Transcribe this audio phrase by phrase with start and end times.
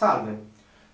[0.00, 0.44] Salve,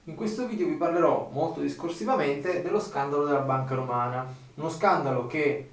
[0.07, 5.71] in questo video vi parlerò molto discorsivamente dello scandalo della banca romana, uno scandalo che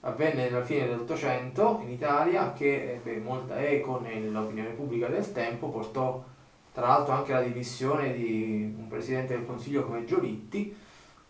[0.00, 6.24] avvenne nella fine dell'Ottocento in Italia, che ebbe molta eco nell'opinione pubblica del tempo, portò
[6.72, 10.74] tra l'altro anche alla dimissione di un presidente del Consiglio come Giolitti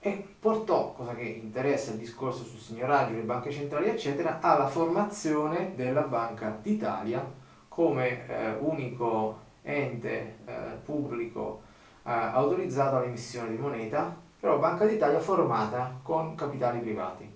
[0.00, 5.74] e portò, cosa che interessa il discorso sul signoraggio, le banche centrali eccetera, alla formazione
[5.76, 7.22] della Banca d'Italia
[7.68, 10.41] come eh, unico ente eh,
[10.84, 11.62] pubblico
[12.04, 17.30] eh, autorizzato all'emissione di moneta, però Banca d'Italia formata con capitali privati.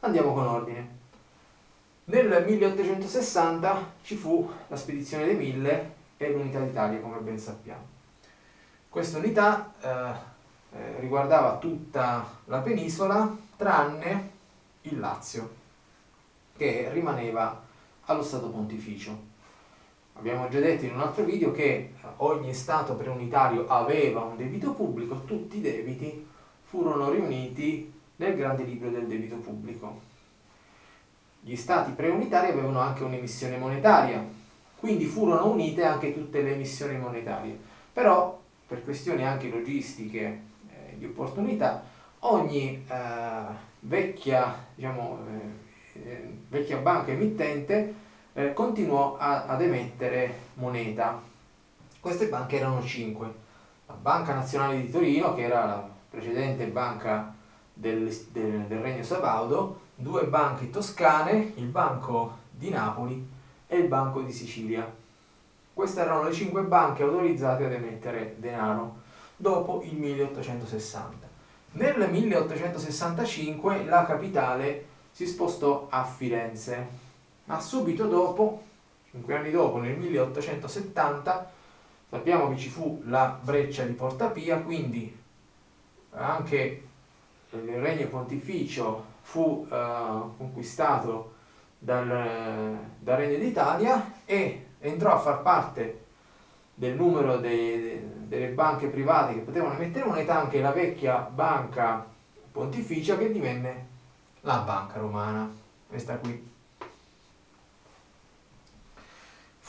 [0.00, 1.02] Andiamo con ordine.
[2.06, 7.92] Nel 1860 ci fu la spedizione dei Mille e l'Unità d'Italia, come ben sappiamo.
[8.88, 10.12] Questa unità eh,
[10.76, 14.30] eh, riguardava tutta la penisola tranne
[14.82, 15.54] il Lazio,
[16.56, 17.62] che rimaneva
[18.04, 19.32] allo Stato Pontificio.
[20.16, 25.24] Abbiamo già detto in un altro video che ogni Stato preunitario aveva un debito pubblico,
[25.24, 26.26] tutti i debiti
[26.62, 30.12] furono riuniti nel grande libro del debito pubblico.
[31.40, 34.24] Gli Stati preunitari avevano anche un'emissione monetaria,
[34.76, 37.58] quindi furono unite anche tutte le emissioni monetarie.
[37.92, 41.84] Però, per questioni anche logistiche eh, di opportunità,
[42.20, 43.42] ogni eh,
[43.80, 48.02] vecchia, diciamo, eh, eh vecchia banca emittente
[48.34, 51.20] eh, continuò a, ad emettere moneta.
[52.00, 53.42] Queste banche erano cinque.
[53.86, 57.34] La Banca Nazionale di Torino, che era la precedente banca
[57.72, 63.26] del, del, del Regno Sabaudo, due banche toscane, il Banco di Napoli
[63.66, 64.90] e il Banco di Sicilia.
[65.72, 69.02] Queste erano le cinque banche autorizzate ad emettere denaro
[69.36, 71.26] dopo il 1860.
[71.72, 77.02] Nel 1865 la capitale si spostò a Firenze
[77.44, 78.62] ma subito dopo,
[79.10, 81.50] cinque anni dopo, nel 1870,
[82.10, 85.22] sappiamo che ci fu la breccia di Porta Pia, quindi
[86.10, 86.82] anche
[87.50, 91.32] il regno pontificio fu uh, conquistato
[91.78, 96.02] dal, dal, Regno d'Italia e entrò a far parte
[96.74, 102.06] del numero de, delle banche private che potevano emettere moneta anche la vecchia banca
[102.50, 103.86] pontificia che divenne
[104.40, 105.50] la banca romana,
[105.88, 106.52] questa qui.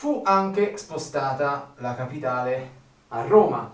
[0.06, 2.70] Fu anche spostata la capitale
[3.08, 3.68] a Roma.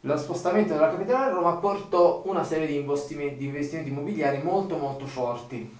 [0.00, 4.76] Lo spostamento della capitale a Roma portò una serie di investimenti, di investimenti immobiliari molto
[4.76, 5.74] molto forti.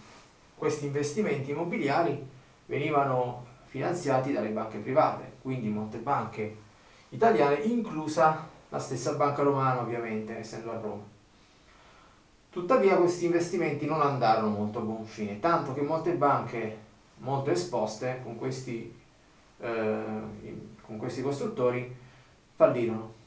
[0.55, 2.27] Questi investimenti immobiliari
[2.65, 6.57] venivano finanziati dalle banche private, quindi molte banche
[7.11, 11.03] italiane, inclusa la stessa banca romana ovviamente, essendo a Roma.
[12.49, 16.89] Tuttavia questi investimenti non andarono molto a buon fine, tanto che molte banche
[17.21, 18.95] molto esposte con questi,
[19.59, 20.03] eh,
[20.83, 21.97] con questi costruttori
[22.55, 23.19] fallirono.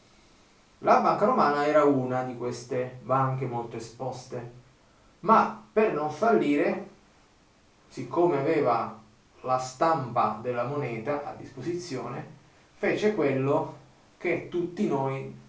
[0.80, 4.52] La banca romana era una di queste banche molto esposte,
[5.22, 6.90] ma per non fallire,
[7.88, 9.00] siccome aveva
[9.42, 12.42] la stampa della moneta a disposizione,
[12.76, 13.82] fece quello
[14.18, 15.42] che tutti noi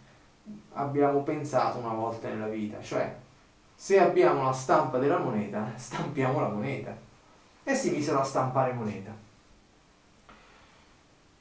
[0.75, 3.17] abbiamo pensato una volta nella vita, cioè
[3.75, 7.04] se abbiamo la stampa della moneta, stampiamo la moneta
[7.65, 9.13] e si misero a stampare moneta.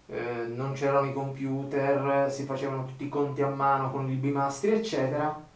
[0.06, 4.72] eh, non c'erano i computer, si facevano tutti i conti a mano con i bimastri,
[4.72, 5.48] eccetera.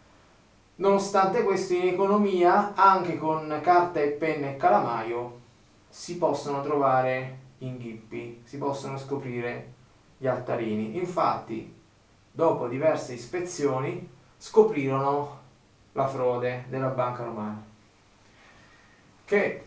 [0.76, 5.40] Nonostante questo, in economia, anche con carta e penna e calamaio,
[5.88, 9.72] si possono trovare inghippi, si possono scoprire
[10.16, 10.96] gli altarini.
[10.96, 11.72] Infatti,
[12.36, 15.42] dopo diverse ispezioni, scoprirono
[15.92, 17.64] la frode della banca romana,
[19.24, 19.66] che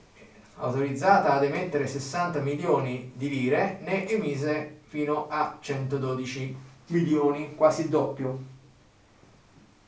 [0.58, 6.58] autorizzata ad emettere 60 milioni di lire, ne emise fino a 112
[6.88, 8.38] milioni, quasi il doppio.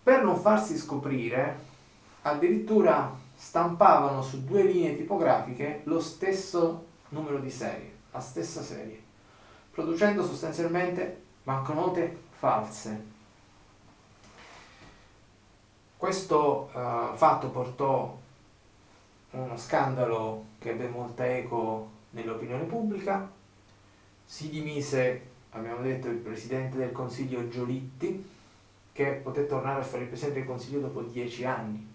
[0.02, 1.60] Per non farsi scoprire,
[2.22, 9.02] addirittura stampavano su due linee tipografiche lo stesso numero di serie, la stessa serie,
[9.72, 13.06] producendo sostanzialmente banconote false.
[15.98, 18.16] Questo uh, fatto portò
[19.32, 23.28] uno scandalo che ebbe molta eco nell'opinione pubblica,
[24.26, 28.30] si dimise, abbiamo detto, il presidente del consiglio Giolitti,
[28.92, 31.94] che poté tornare a fare il presidente del consiglio dopo dieci anni.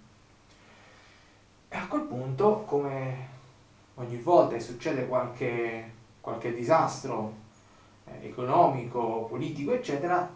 [1.69, 3.29] E a quel punto, come
[3.95, 7.44] ogni volta succede qualche, qualche disastro eh,
[8.21, 10.29] economico, politico, eccetera,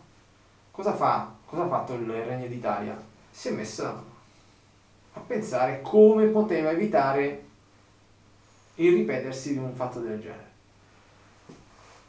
[0.71, 1.33] cosa fa?
[1.45, 3.01] Cosa ha fatto il Regno d'Italia?
[3.31, 4.07] Si è messo
[5.15, 7.45] a pensare come poteva evitare
[8.77, 10.47] il ripetersi di un fatto del genere.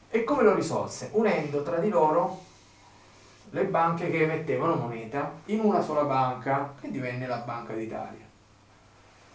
[0.09, 1.09] E come lo risolse?
[1.13, 2.47] Unendo tra di loro
[3.51, 8.27] le banche che emettevano moneta in una sola banca che divenne la Banca d'Italia.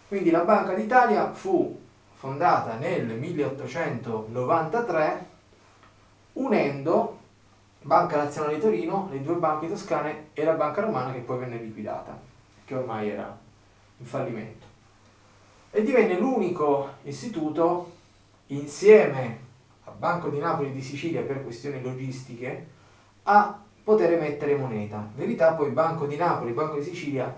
[0.07, 1.77] Quindi la Banca d'Italia fu
[2.13, 5.33] fondata nel 1893
[6.35, 7.19] unendo
[7.81, 11.57] Banca Nazionale di Torino, le due banche toscane e la Banca Romana che poi venne
[11.57, 12.19] liquidata,
[12.65, 13.37] che ormai era
[13.97, 14.65] in fallimento.
[15.71, 17.91] E divenne l'unico istituto
[18.47, 19.39] insieme
[19.83, 22.67] a Banco di Napoli e di Sicilia per questioni logistiche
[23.23, 24.97] a poter emettere moneta.
[24.97, 27.33] In verità poi Banco di Napoli e Banco di Sicilia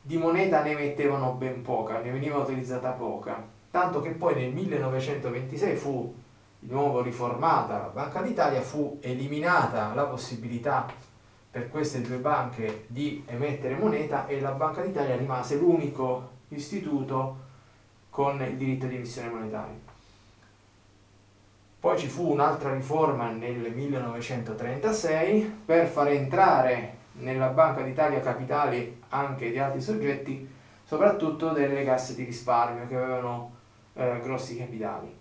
[0.00, 5.76] di moneta ne emettevano ben poca, ne veniva utilizzata poca, tanto che poi nel 1926
[5.76, 6.14] fu
[6.58, 10.86] di nuovo riformata la Banca d'Italia, fu eliminata la possibilità
[11.50, 17.46] per queste due banche di emettere moneta e la Banca d'Italia rimase l'unico istituto
[18.10, 19.96] con il diritto di emissione monetaria.
[21.80, 29.50] Poi ci fu un'altra riforma nel 1936 per far entrare nella Banca d'Italia capitali anche
[29.50, 30.48] di altri soggetti,
[30.84, 33.52] soprattutto delle casse di risparmio che avevano
[33.94, 35.17] eh, grossi capitali.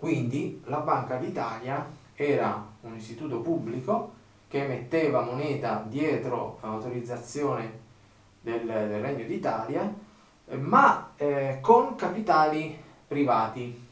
[0.00, 4.12] Quindi la Banca d'Italia era un istituto pubblico
[4.48, 7.80] che emetteva moneta dietro autorizzazione
[8.40, 9.94] del, del Regno d'Italia,
[10.58, 13.88] ma eh, con capitali privati.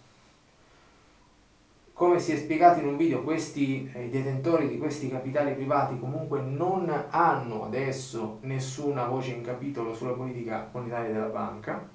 [1.93, 5.99] Come si è spiegato in un video, questi, eh, i detentori di questi capitali privati
[5.99, 11.87] comunque non hanno adesso nessuna voce in capitolo sulla politica monetaria della banca,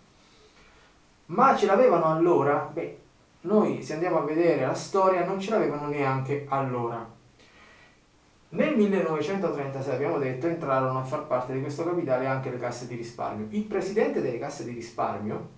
[1.25, 3.01] ma ce l'avevano allora, beh,
[3.43, 7.11] noi se andiamo a vedere la storia non ce l'avevano neanche allora.
[8.49, 12.95] Nel 1936, abbiamo detto, entrarono a far parte di questo capitale anche le casse di
[12.95, 13.47] risparmio.
[13.49, 15.49] Il presidente delle casse di risparmio,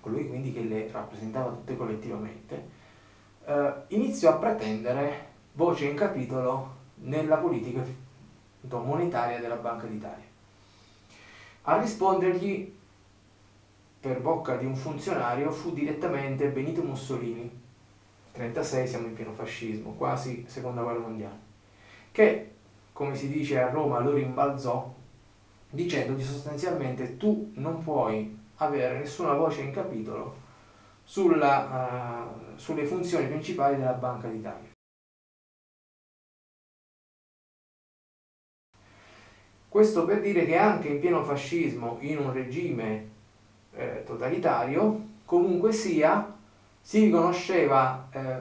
[0.00, 2.68] colui quindi che le rappresentava tutte collettivamente,
[3.44, 7.84] eh, iniziò a pretendere voce in capitolo nella politica
[8.68, 10.24] monetaria della Banca d'Italia.
[11.62, 12.74] A rispondergli
[14.02, 17.48] per bocca di un funzionario fu direttamente Benito Mussolini,
[18.32, 21.38] 36 siamo in pieno fascismo, quasi seconda guerra mondiale,
[22.10, 22.50] che
[22.92, 24.92] come si dice a Roma lo rimbalzò
[25.70, 30.34] dicendogli sostanzialmente tu non puoi avere nessuna voce in capitolo
[31.04, 34.70] sulla, uh, sulle funzioni principali della Banca d'Italia.
[39.68, 43.10] Questo per dire che anche in pieno fascismo, in un regime
[43.74, 46.34] eh, totalitario, comunque sia,
[46.80, 48.36] si riconosceva eh,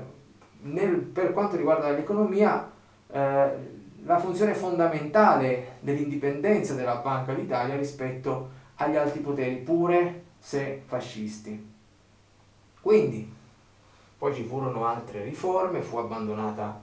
[0.61, 2.69] nel, per quanto riguarda l'economia
[3.11, 11.69] eh, la funzione fondamentale dell'indipendenza della Banca d'Italia rispetto agli altri poteri, pure se fascisti.
[12.81, 13.31] Quindi,
[14.17, 16.81] poi ci furono altre riforme, fu abbandonata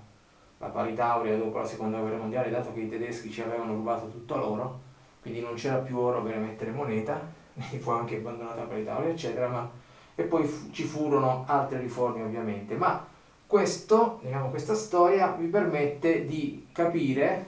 [0.59, 4.09] la parità aurea dopo la seconda guerra mondiale, dato che i tedeschi ci avevano rubato
[4.09, 4.81] tutto l'oro,
[5.21, 7.21] quindi non c'era più oro per emettere moneta,
[7.79, 9.71] fu anche abbandonata parità aurea, eccetera, ma...
[10.15, 13.07] e poi ci furono altre riforme ovviamente, ma
[13.47, 17.45] questo, diciamo, questa storia vi permette di capire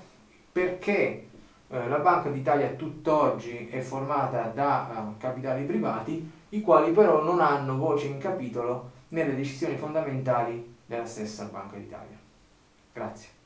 [0.51, 1.29] perché
[1.69, 7.41] eh, la Banca d'Italia tutt'oggi è formata da uh, capitali privati i quali però non
[7.41, 12.19] hanno voce in capitolo nelle decisioni fondamentali della stessa Banca d'Italia.
[12.93, 13.40] Grazie.